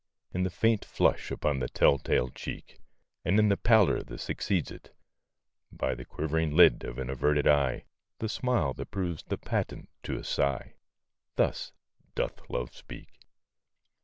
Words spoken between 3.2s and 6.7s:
And in the pallor that succeeds it; by The quivering